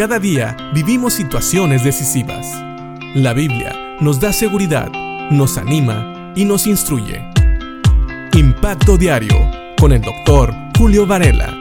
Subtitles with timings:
[0.00, 2.46] Cada día vivimos situaciones decisivas.
[3.14, 4.90] La Biblia nos da seguridad,
[5.30, 7.22] nos anima y nos instruye.
[8.32, 9.36] Impacto Diario
[9.78, 11.54] con el doctor Julio Varela.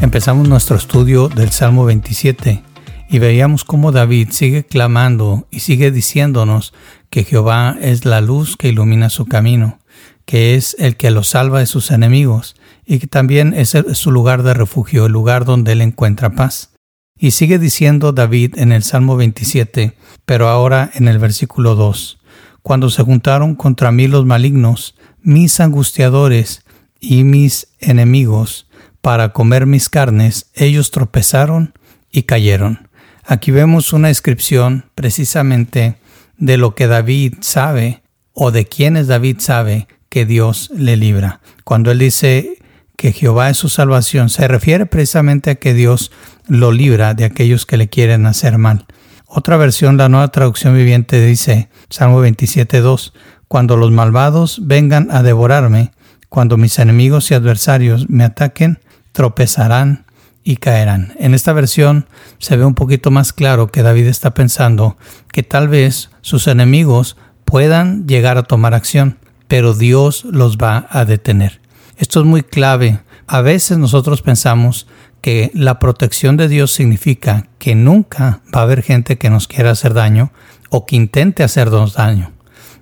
[0.00, 2.62] Empezamos nuestro estudio del Salmo 27
[3.10, 6.74] y veíamos cómo David sigue clamando y sigue diciéndonos
[7.10, 9.80] que Jehová es la luz que ilumina su camino,
[10.24, 12.54] que es el que lo salva de sus enemigos
[12.84, 16.74] y que también es su lugar de refugio, el lugar donde él encuentra paz.
[17.18, 22.18] Y sigue diciendo David en el Salmo 27, pero ahora en el versículo 2,
[22.62, 26.62] cuando se juntaron contra mí los malignos, mis angustiadores
[27.00, 28.68] y mis enemigos,
[29.00, 31.72] para comer mis carnes, ellos tropezaron
[32.10, 32.88] y cayeron.
[33.24, 35.98] Aquí vemos una descripción precisamente
[36.36, 38.02] de lo que David sabe
[38.40, 41.40] o de quienes David sabe que Dios le libra.
[41.64, 42.58] Cuando él dice
[42.96, 46.12] que Jehová es su salvación, se refiere precisamente a que Dios
[46.46, 48.86] lo libra de aquellos que le quieren hacer mal.
[49.26, 53.12] Otra versión, la nueva traducción viviente, dice, Salmo 27.2,
[53.48, 55.90] cuando los malvados vengan a devorarme,
[56.28, 58.78] cuando mis enemigos y adversarios me ataquen,
[59.10, 60.06] tropezarán
[60.44, 61.12] y caerán.
[61.18, 62.06] En esta versión
[62.38, 64.96] se ve un poquito más claro que David está pensando
[65.32, 67.16] que tal vez sus enemigos
[67.48, 69.16] puedan llegar a tomar acción,
[69.48, 71.62] pero Dios los va a detener.
[71.96, 73.00] Esto es muy clave.
[73.26, 74.86] A veces nosotros pensamos
[75.22, 79.70] que la protección de Dios significa que nunca va a haber gente que nos quiera
[79.70, 80.30] hacer daño
[80.68, 82.32] o que intente hacernos daño.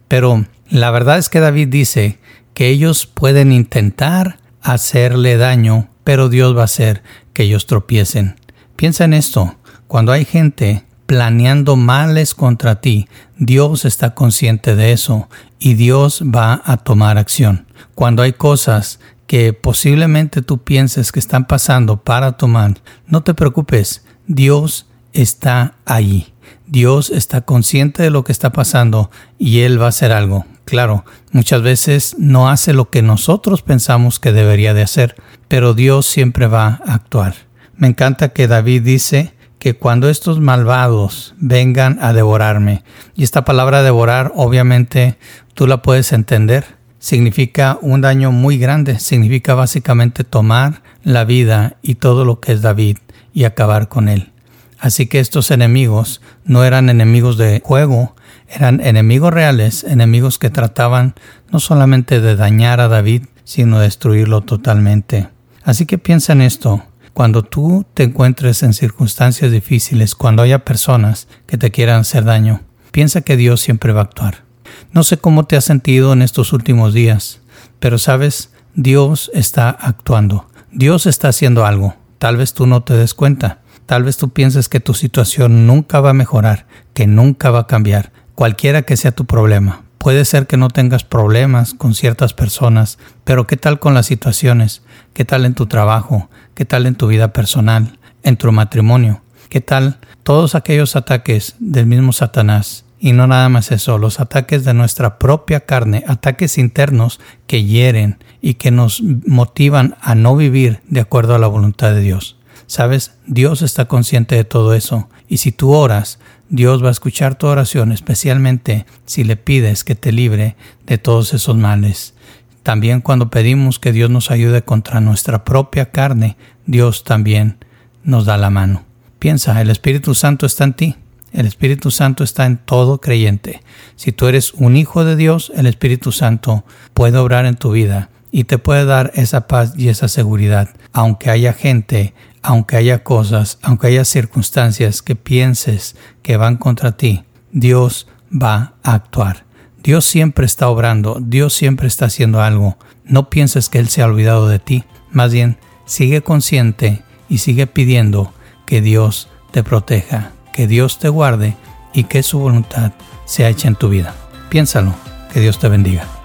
[0.08, 2.18] Pero la verdad es que David dice
[2.52, 8.34] que ellos pueden intentar hacerle daño, pero Dios va a hacer que ellos tropiecen.
[8.74, 9.54] Piensa en esto,
[9.86, 16.60] cuando hay gente planeando males contra ti, Dios está consciente de eso y Dios va
[16.64, 17.66] a tomar acción.
[17.94, 23.34] Cuando hay cosas que posiblemente tú pienses que están pasando para tu mal, no te
[23.34, 26.32] preocupes, Dios está ahí.
[26.66, 30.46] Dios está consciente de lo que está pasando y Él va a hacer algo.
[30.64, 35.14] Claro, muchas veces no hace lo que nosotros pensamos que debería de hacer,
[35.46, 37.34] pero Dios siempre va a actuar.
[37.76, 39.35] Me encanta que David dice
[39.66, 42.84] que cuando estos malvados vengan a devorarme,
[43.16, 45.18] y esta palabra devorar obviamente
[45.54, 46.64] tú la puedes entender,
[47.00, 52.62] significa un daño muy grande, significa básicamente tomar la vida y todo lo que es
[52.62, 52.98] David
[53.34, 54.30] y acabar con él.
[54.78, 58.14] Así que estos enemigos no eran enemigos de juego,
[58.48, 61.16] eran enemigos reales, enemigos que trataban
[61.50, 65.26] no solamente de dañar a David, sino destruirlo totalmente.
[65.64, 66.84] Así que piensa en esto.
[67.16, 72.60] Cuando tú te encuentres en circunstancias difíciles, cuando haya personas que te quieran hacer daño,
[72.90, 74.44] piensa que Dios siempre va a actuar.
[74.92, 77.40] No sé cómo te has sentido en estos últimos días,
[77.80, 80.50] pero sabes, Dios está actuando.
[80.72, 81.94] Dios está haciendo algo.
[82.18, 83.60] Tal vez tú no te des cuenta.
[83.86, 87.66] Tal vez tú pienses que tu situación nunca va a mejorar, que nunca va a
[87.66, 89.85] cambiar, cualquiera que sea tu problema.
[90.06, 94.82] Puede ser que no tengas problemas con ciertas personas, pero ¿qué tal con las situaciones?
[95.14, 96.30] ¿Qué tal en tu trabajo?
[96.54, 97.98] ¿Qué tal en tu vida personal?
[98.22, 99.22] ¿En tu matrimonio?
[99.48, 102.84] ¿Qué tal todos aquellos ataques del mismo Satanás?
[103.00, 107.18] Y no nada más eso, los ataques de nuestra propia carne, ataques internos
[107.48, 112.02] que hieren y que nos motivan a no vivir de acuerdo a la voluntad de
[112.02, 112.36] Dios.
[112.66, 116.18] Sabes, Dios está consciente de todo eso y si tú oras,
[116.48, 120.56] Dios va a escuchar tu oración, especialmente si le pides que te libre
[120.86, 122.14] de todos esos males.
[122.62, 127.58] También cuando pedimos que Dios nos ayude contra nuestra propia carne, Dios también
[128.02, 128.84] nos da la mano.
[129.18, 130.96] Piensa, el Espíritu Santo está en ti.
[131.32, 133.62] El Espíritu Santo está en todo creyente.
[133.96, 138.10] Si tú eres un hijo de Dios, el Espíritu Santo puede obrar en tu vida
[138.30, 142.14] y te puede dar esa paz y esa seguridad, aunque haya gente
[142.46, 148.94] aunque haya cosas, aunque haya circunstancias que pienses que van contra ti, Dios va a
[148.94, 149.46] actuar.
[149.82, 152.78] Dios siempre está obrando, Dios siempre está haciendo algo.
[153.04, 157.66] No pienses que Él se ha olvidado de ti, más bien sigue consciente y sigue
[157.66, 158.32] pidiendo
[158.64, 161.56] que Dios te proteja, que Dios te guarde
[161.92, 162.92] y que su voluntad
[163.24, 164.14] sea hecha en tu vida.
[164.50, 164.94] Piénsalo,
[165.32, 166.15] que Dios te bendiga.